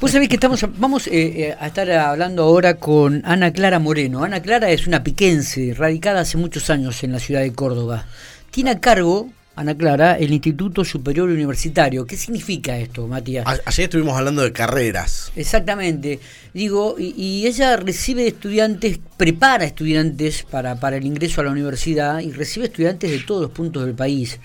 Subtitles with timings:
[0.00, 4.22] Vos sabés que estamos, vamos eh, eh, a estar hablando ahora con Ana Clara Moreno.
[4.22, 8.04] Ana Clara es una piquense, radicada hace muchos años en la ciudad de Córdoba.
[8.50, 12.06] Tiene a cargo, Ana Clara, el Instituto Superior Universitario.
[12.06, 13.44] ¿Qué significa esto, Matías?
[13.64, 15.32] Ayer estuvimos hablando de carreras.
[15.34, 16.20] Exactamente.
[16.54, 22.30] Digo, y, ella recibe estudiantes, prepara estudiantes para, para el ingreso a la universidad y
[22.30, 24.38] recibe estudiantes de todos los puntos del país.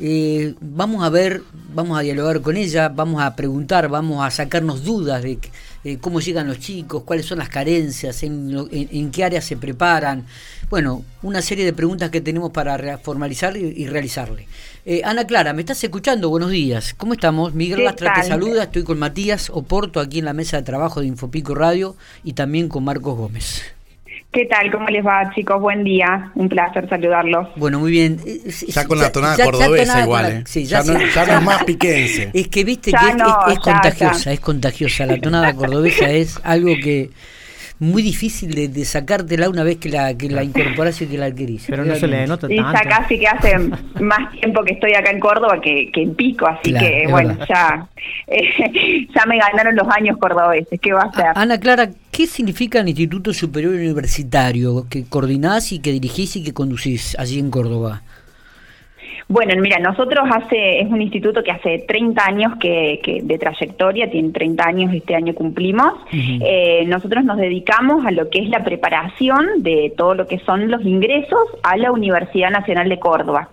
[0.00, 1.42] Eh, vamos a ver,
[1.72, 5.38] vamos a dialogar con ella, vamos a preguntar, vamos a sacarnos dudas de
[5.88, 10.26] eh, cómo llegan los chicos, cuáles son las carencias, en, qué áreas se preparan.
[10.68, 14.48] Bueno, una serie de preguntas que tenemos para formalizar y, realizarle.
[14.84, 16.28] Eh, Ana Clara, ¿me estás escuchando?
[16.28, 16.92] Buenos días.
[16.94, 17.54] ¿Cómo estamos?
[17.54, 18.64] Miguel Lastra te saluda.
[18.64, 21.94] Estoy con Matías Oporto aquí en la mesa de trabajo de Infopico Radio
[22.24, 23.62] y también con Marcos Gómez.
[24.32, 24.70] ¿Qué tal?
[24.70, 25.60] ¿Cómo les va, chicos?
[25.60, 26.30] Buen día.
[26.34, 27.48] Un placer saludarlos.
[27.56, 28.18] Bueno, muy bien.
[28.68, 30.42] Ya con la tonada cordobesa igual, ¿eh?
[30.46, 32.30] Sí, ya, no, es más piquense.
[32.34, 35.06] Es que viste que es, contagiosa, es contagiosa.
[35.06, 37.10] La tonada cordobesa es algo que
[37.78, 41.26] muy difícil de, de, sacártela una vez que la, que la incorporas y que la
[41.26, 41.66] adquirís.
[41.68, 42.54] Pero no se le nota tanto.
[42.54, 43.58] Y ya casi que hace
[44.00, 47.86] más tiempo que estoy acá en Córdoba que, que en Pico, así que bueno, ya,
[48.28, 50.80] eh, ya me ganaron los años cordobeses.
[50.80, 51.26] ¿Qué va a ser?
[51.34, 56.54] Ana Clara, ¿qué significa el Instituto Superior Universitario que coordinás y que dirigís y que
[56.54, 58.02] conducís allí en Córdoba?
[59.28, 64.30] Bueno, mira, nosotros hace, es un instituto que hace 30 años que, de trayectoria, tiene
[64.30, 65.94] 30 años, este año cumplimos.
[66.12, 70.70] Eh, nosotros nos dedicamos a lo que es la preparación de todo lo que son
[70.70, 73.48] los ingresos a la Universidad Nacional de Córdoba.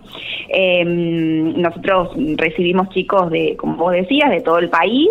[0.48, 5.08] Em, nosotros recibimos chicos de, como vos decías, de todo el país,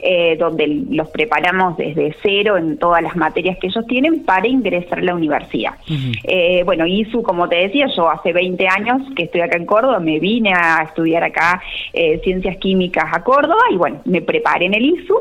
[0.00, 5.00] eh, donde los preparamos desde cero en todas las materias que ellos tienen para ingresar
[5.00, 5.72] a la universidad.
[6.24, 9.98] Eh, bueno, ISU, como te decía, yo hace 20 años que estoy acá en Córdoba,
[9.98, 11.60] me vine a estudiar acá
[11.92, 15.16] eh, ciencias químicas a Córdoba y bueno, me preparé en el ISU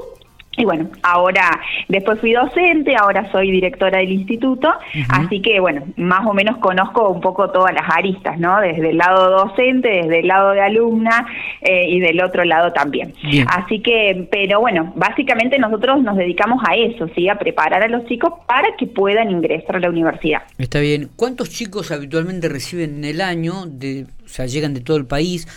[0.58, 4.74] y bueno, ahora después fui docente, ahora soy directora del instituto,
[5.10, 8.60] así que bueno, más o menos conozco un poco todas las aristas, ¿no?
[8.60, 11.28] Desde el lado docente, desde el lado de alumna
[11.62, 13.14] eh, y del otro lado también.
[13.48, 17.30] Así que, pero bueno, básicamente nosotros nos dedicamos a eso, ¿sí?
[17.30, 20.42] A preparar a los chicos para que puedan ingresar a la universidad.
[20.58, 21.10] Está bien.
[21.16, 23.66] ¿Cuántos chicos habitualmente reciben en el año?
[23.68, 25.48] De, o sea, llegan de todo el país.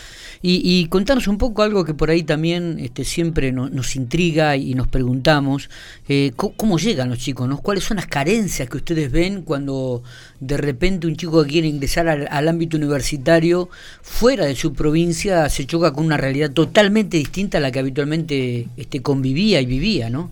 [0.42, 4.74] Y, y contanos un poco algo que por ahí también este, siempre nos intriga y
[4.74, 5.68] nos preguntamos,
[6.08, 7.46] eh, ¿cómo, llegan los chicos?
[7.46, 7.58] ¿no?
[7.58, 10.02] ¿Cuáles son las carencias que ustedes ven cuando
[10.38, 13.68] de repente un chico que quiere ingresar al, ámbito universitario
[14.02, 18.68] fuera de su provincia se choca con una realidad totalmente distinta a la que habitualmente
[18.76, 20.30] este, convivía y vivía, ¿no?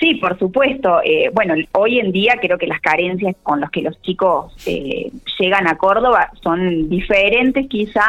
[0.00, 1.00] Sí, por supuesto.
[1.04, 5.10] Eh, bueno, hoy en día creo que las carencias con las que los chicos eh,
[5.38, 8.02] llegan a Córdoba son diferentes quizá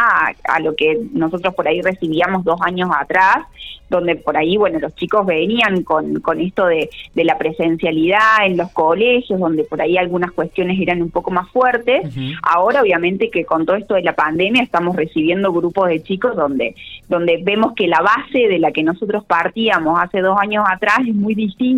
[0.43, 3.45] a, lo que nosotros por ahí recibíamos dos años atrás,
[3.87, 8.57] donde por ahí, bueno, los chicos venían con, con esto de, de la presencialidad en
[8.57, 12.15] los colegios, donde por ahí algunas cuestiones eran un poco más fuertes.
[12.41, 16.75] Ahora, obviamente, que con todo esto de la pandemia estamos recibiendo grupos de chicos donde,
[17.07, 21.13] donde vemos que la base de la que nosotros partíamos hace dos años atrás es
[21.13, 21.74] muy distinta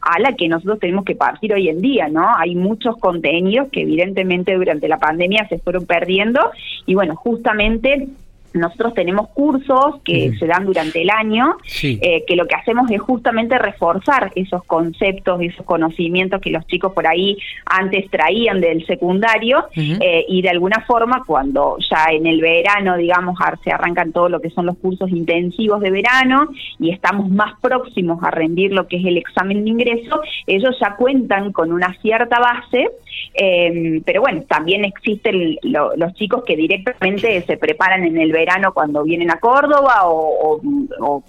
[0.00, 2.26] a la que nosotros tenemos que partir hoy en día, ¿no?
[2.36, 6.40] Hay muchos contenidos que evidentemente durante la pandemia se fueron perdiendo
[6.86, 8.08] y bueno, justamente
[8.52, 13.00] nosotros tenemos cursos que se dan durante el año, eh, que lo que hacemos es
[13.00, 19.66] justamente reforzar esos conceptos, esos conocimientos que los chicos por ahí antes traían del secundario
[19.76, 24.40] eh, y de alguna forma cuando ya en el verano, digamos, se arrancan todo lo
[24.40, 28.96] que son los cursos intensivos de verano y estamos más próximos a rendir lo que
[28.96, 32.90] es el examen de ingreso, ellos ya cuentan con una cierta base,
[33.34, 38.72] eh, pero bueno, también existen los chicos que directamente se preparan en el verano verano
[38.72, 40.60] cuando vienen a Córdoba o,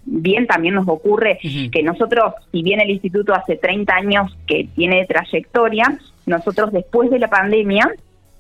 [0.06, 1.40] bien también nos ocurre
[1.72, 7.20] que nosotros, si bien el instituto hace 30 años que tiene trayectoria, nosotros después de
[7.20, 7.92] la pandemia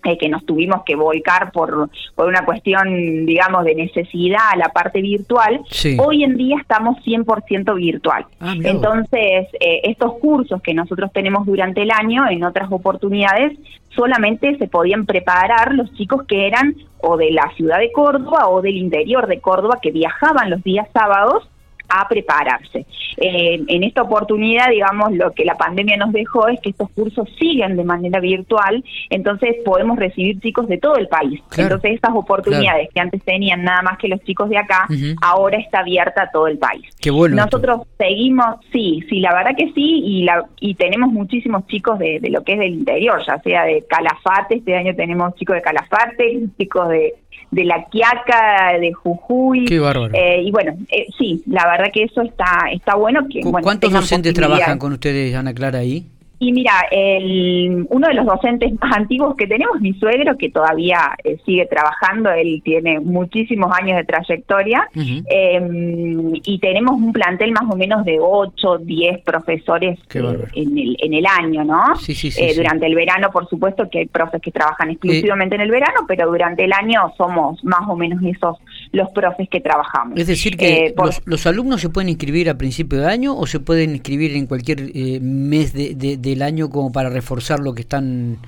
[0.04, 4.70] eh, que nos tuvimos que volcar por, por una cuestión, digamos, de necesidad a la
[4.70, 5.62] parte virtual,
[6.00, 8.26] hoy en día estamos 100% virtual.
[8.40, 13.58] Ah, Entonces, eh, estos cursos que nosotros tenemos durante el año, en otras oportunidades,
[13.96, 18.62] solamente se podían preparar los chicos que eran o de la ciudad de Córdoba o
[18.62, 21.48] del interior de Córdoba, que viajaban los días sábados
[21.92, 22.86] a prepararse.
[23.18, 27.28] Eh, en esta oportunidad, digamos, lo que la pandemia nos dejó es que estos cursos
[27.38, 31.42] siguen de manera virtual, entonces podemos recibir chicos de todo el país.
[31.58, 34.88] entonces estas oportunidades que antes tenían nada más que los chicos de acá,
[35.22, 36.86] ahora está abierta a todo el país.
[37.02, 37.36] Qué bueno.
[37.36, 42.20] Nosotros seguimos, sí, sí, la verdad que sí, y, la, y tenemos muchísimos chicos de,
[42.20, 45.62] de lo que es del interior, ya sea de Calafate, este año tenemos chicos de
[45.62, 47.14] Calafate, chicos de,
[47.52, 49.66] de La Quiaca, de Jujuy.
[49.66, 50.14] Qué bárbaro.
[50.14, 53.28] Eh, y bueno, eh, sí, la verdad verdad que eso está está bueno.
[53.30, 56.08] Que, ¿Cuántos docentes trabajan con ustedes, Ana Clara, ahí?
[56.44, 61.16] Y mira, el, uno de los docentes más antiguos que tenemos, mi suegro, que todavía
[61.24, 67.70] eh, sigue trabajando, él tiene muchísimos años de trayectoria, em, y tenemos un plantel más
[67.70, 71.96] o menos de 8, 10 profesores eh, en, el, en el año, ¿no?
[71.98, 75.54] Sí, sí, sí, eh, durante el verano, por supuesto, que hay profes que trabajan exclusivamente
[75.54, 78.58] en el verano, pero durante el año somos más o menos esos
[78.92, 80.20] los profes que trabajamos.
[80.20, 83.60] Es decir, que los, los, alumnos se pueden inscribir a principio de año o se
[83.60, 84.82] pueden inscribir en cualquier
[85.22, 88.40] mes de, de el año como para reforzar lo que están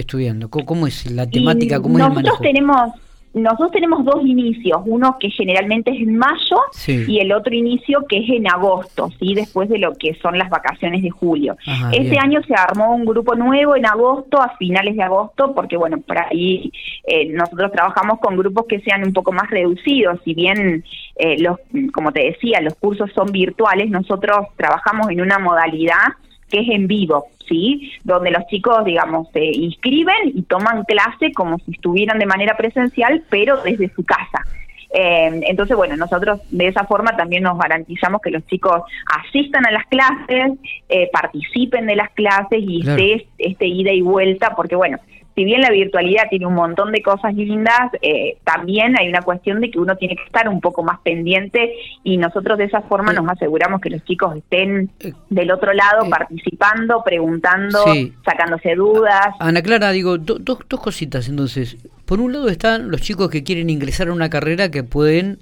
[0.00, 0.48] estudiando?
[0.50, 1.80] ¿Cómo, es la temática?
[1.80, 2.92] ¿Cómo nosotros tenemos
[3.32, 6.56] nosotros tenemos dos inicios, uno que generalmente es en mayo
[6.86, 10.50] y el otro inicio que es en agosto, sí, después de lo que son las
[10.50, 11.56] vacaciones de julio.
[11.92, 15.98] este año se armó un grupo nuevo en agosto, a finales de agosto, porque bueno,
[15.98, 16.72] por ahí
[17.06, 20.84] eh, nosotros trabajamos con grupos que sean un poco más reducidos, si bien
[21.16, 21.58] eh, los,
[21.92, 26.14] como te decía, los cursos son virtuales, nosotros trabajamos en una modalidad
[26.50, 27.92] que es en vivo, ¿sí?
[28.04, 33.22] Donde los chicos, digamos, se inscriben y toman clase como si estuvieran de manera presencial,
[33.30, 34.44] pero desde su casa.
[34.92, 38.82] Eh, entonces, bueno, nosotros de esa forma también nos garantizamos que los chicos
[39.24, 40.58] asistan a las clases,
[40.88, 44.98] eh, participen de las clases y esté este ida y vuelta, porque bueno,
[45.34, 49.60] si bien la virtualidad tiene un montón de cosas lindas, eh, también hay una cuestión
[49.60, 51.72] de que uno tiene que estar un poco más pendiente
[52.02, 56.04] y nosotros de esa forma nos aseguramos que los chicos estén eh, del otro lado
[56.04, 57.84] eh, participando, preguntando,
[58.24, 59.34] sacándose dudas.
[59.38, 61.76] Ana Clara, digo, dos dos cositas entonces.
[62.04, 65.38] Por un lado están los chicos que quieren ingresar a una carrera que pueden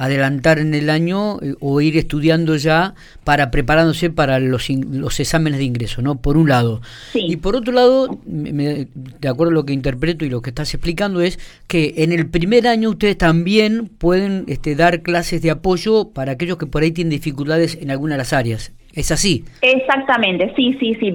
[0.00, 5.58] adelantar en el año eh, o ir estudiando ya para preparándose para los, los exámenes
[5.58, 6.22] de ingreso, ¿no?
[6.22, 6.80] Por un lado.
[7.12, 11.20] Y por otro lado, de acuerdo a lo que interpreto y lo que estás explicando
[11.20, 16.32] es que en el primer año ustedes también pueden este, dar clases de apoyo para
[16.32, 18.72] aquellos que por ahí tienen dificultades en alguna de las áreas.
[18.94, 19.44] ¿Es así?
[19.62, 21.12] Exactamente, sí, sí, sí.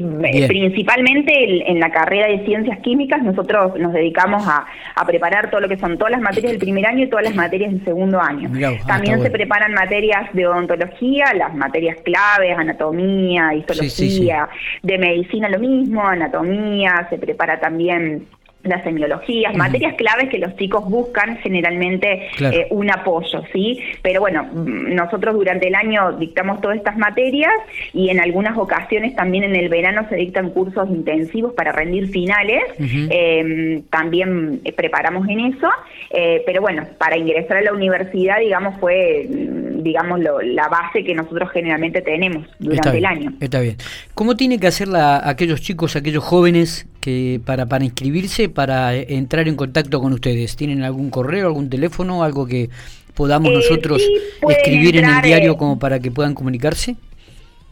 [0.47, 4.65] Principalmente en la carrera de ciencias químicas nosotros nos dedicamos a,
[5.05, 7.71] preparar todo lo que son todas las materias del primer año y todas las materias
[7.71, 8.49] del segundo año.
[8.65, 14.49] Ah, También se preparan materias de odontología, las materias claves, anatomía, histología,
[14.81, 18.25] de medicina lo mismo, anatomía, se prepara también
[18.65, 23.79] las semiologías, materias claves que los chicos buscan generalmente eh, un apoyo, ¿sí?
[24.01, 27.51] Pero bueno, mm, nosotros durante el año dictamos todas estas materias
[27.93, 32.63] y en algunas ocasiones también en el verano se dictan cursos intensivos para rendir finales,
[32.79, 35.69] em, también eh, preparamos en eso,
[36.11, 41.13] eh, pero bueno, para ingresar a la universidad, digamos, fue mm, digamos la base que
[41.13, 43.33] nosotros generalmente tenemos durante el año.
[43.39, 43.77] Está bien.
[44.13, 49.47] ¿Cómo tiene que hacer la, aquellos chicos, aquellos jóvenes que para, para inscribirse, para entrar
[49.47, 50.55] en contacto con ustedes?
[50.55, 52.71] ¿Tienen algún correo, algún teléfono, algo que
[53.13, 54.01] podamos eh, nosotros
[54.49, 56.95] escribir en el diario como para que puedan comunicarse?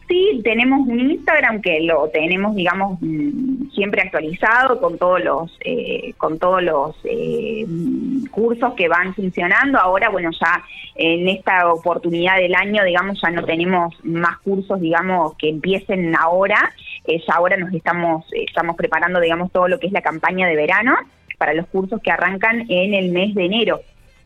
[0.06, 6.12] Sí, tenemos un Instagram que lo tenemos, digamos, mm, siempre actualizado con todos los eh,
[6.18, 7.64] con todos los eh,
[8.30, 9.78] cursos que van funcionando.
[9.78, 10.62] Ahora, bueno, ya
[10.94, 16.72] en esta oportunidad del año, digamos, ya no tenemos más cursos, digamos, que empiecen ahora.
[17.06, 20.56] Eh, ya ahora nos estamos estamos preparando, digamos, todo lo que es la campaña de
[20.56, 20.96] verano
[21.38, 23.80] para los cursos que arrancan en el mes de enero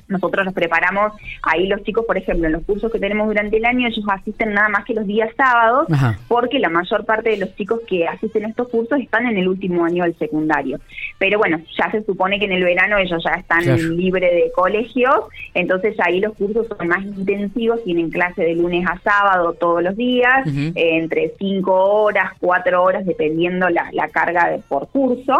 [0.08, 1.12] nosotros nos preparamos,
[1.42, 4.54] ahí los chicos, por ejemplo, en los cursos que tenemos durante el año, ellos asisten
[4.54, 5.86] nada más que los días sábados,
[6.26, 9.48] porque la mayor parte de los chicos que asisten a estos cursos están en el
[9.48, 10.80] último año del secundario.
[11.18, 13.64] Pero bueno, ya se supone que en el verano ellos ya están
[13.96, 18.98] libres de colegios, entonces ahí los cursos son más intensivos, tienen clase de lunes a
[19.00, 24.58] sábado todos los días, eh, entre cinco horas, cuatro horas, dependiendo la, la carga de,
[24.58, 25.38] por curso.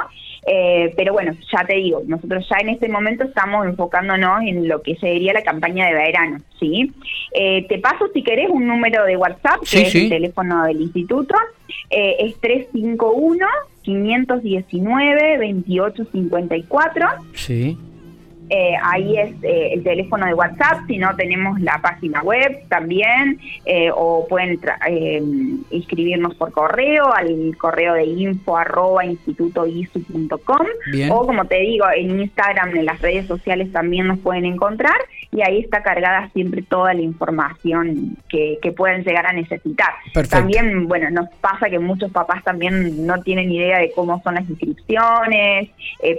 [0.51, 4.81] Eh, pero bueno, ya te digo, nosotros ya en este momento estamos enfocándonos en lo
[4.81, 6.91] que sería la campaña de verano, ¿sí?
[7.33, 11.35] Eh, te paso, si querés, un número de WhatsApp, que es el teléfono del instituto,
[11.91, 13.47] eh, es 351
[13.83, 17.09] 519 2854.
[17.35, 17.77] Sí.
[18.51, 23.39] Eh, ahí es eh, el teléfono de WhatsApp, si no tenemos la página web también,
[23.65, 24.59] eh, o pueden
[25.71, 30.67] inscribirnos por correo al correo de info arroba institutoisu.com
[31.11, 34.97] o como te digo, en Instagram, en las redes sociales también nos pueden encontrar
[35.31, 39.93] y ahí está cargada siempre toda la información que, que puedan llegar a necesitar.
[40.31, 44.49] También, bueno, nos pasa que muchos papás también no tienen idea de cómo son las
[44.49, 45.71] inscripciones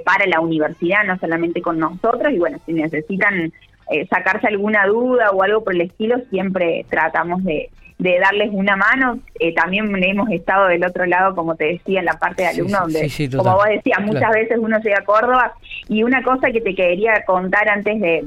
[0.06, 3.52] para la universidad, no solamente con nosotros, y bueno, si necesitan
[3.92, 9.20] eh, sacarse alguna duda o algo por el estilo, siempre tratamos de, darles una mano.
[9.40, 12.82] Eh, también hemos estado del otro lado, como te decía, en la parte de alumnos,
[12.82, 15.54] donde, como vos decías, muchas veces uno llega a Córdoba.
[15.88, 18.24] Y una cosa que te quería contar antes de,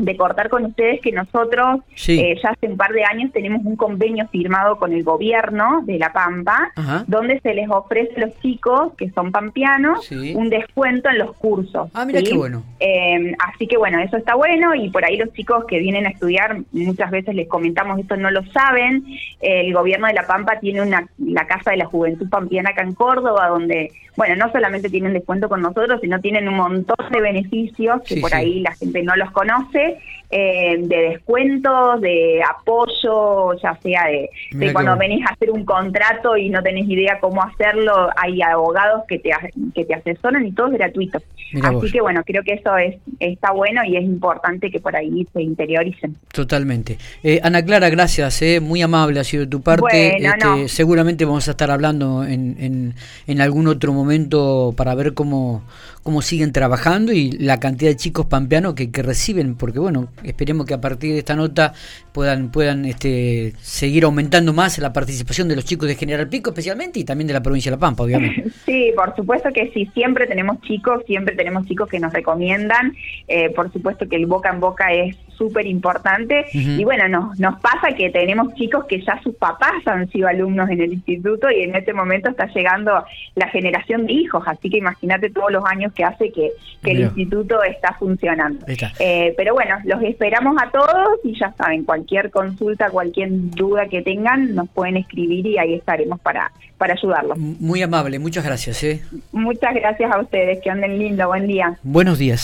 [0.00, 3.76] de cortar con ustedes que nosotros eh, ya hace un par de años tenemos un
[3.76, 6.72] convenio firmado con el gobierno de La Pampa,
[7.06, 11.90] donde se les ofrece a los chicos que son pampeanos un descuento en los cursos.
[11.94, 12.62] Ah, mira qué bueno.
[12.78, 16.10] Em, así que bueno, eso está bueno y por ahí los chicos que vienen a
[16.10, 19.04] estudiar, muchas veces les comentamos esto, no lo saben.
[19.40, 22.94] el gobierno de La Pampa tiene una la Casa de la Juventud Pampeana acá en
[22.94, 28.02] Córdoba, donde, bueno, no solamente tienen descuento con nosotros, sino tienen un montón de beneficios
[28.06, 29.89] que por ahí la gente no los conoce
[30.30, 36.48] eh, de descuentos, de apoyo, ya sea de, cuando venís a hacer un contrato y
[36.48, 39.30] no tenés idea cómo hacerlo, hay abogados que te,
[39.74, 41.18] que te asesoran y todo es gratuito.
[41.62, 45.26] Así que bueno, creo que eso es está bueno y es importante que por ahí
[45.32, 46.14] se interioricen.
[46.32, 46.96] Totalmente.
[47.24, 50.16] Eh, Ana Clara, gracias, eh, muy amable ha sido de tu parte.
[50.16, 52.94] Este, seguramente vamos a estar hablando en, en,
[53.26, 55.64] en algún otro momento para ver cómo,
[56.04, 60.66] cómo siguen trabajando y la cantidad de chicos pampeanos que, que reciben, porque bueno, esperemos
[60.66, 61.72] que a partir de esta nota
[62.12, 67.00] puedan, puedan este, seguir aumentando más la participación de los chicos de General Pico especialmente
[67.00, 68.44] y también de la provincia de La Pampa, obviamente.
[68.66, 72.94] Sí, por supuesto que sí, siempre tenemos chicos, siempre tenemos chicos que nos recomiendan,
[73.26, 77.58] eh, por supuesto que el boca en boca es súper importante y bueno, nos, nos
[77.60, 81.62] pasa que tenemos chicos que ya sus papás han sido alumnos en el instituto y
[81.62, 82.92] en este momento está llegando
[83.36, 86.50] la generación de hijos, así que imagínate todos los años que hace que,
[86.84, 88.66] el instituto está funcionando.
[88.98, 94.02] Eh, pero bueno, los esperamos a todos y ya saben, cualquier consulta, cualquier duda que
[94.02, 97.38] tengan, nos pueden escribir y ahí estaremos para, para ayudarlos.
[97.38, 98.82] Muy amable, muchas gracias.
[98.82, 99.02] ¿eh?
[99.32, 101.78] Muchas gracias a ustedes, que anden lindo, buen día.
[101.82, 102.40] Buenos días.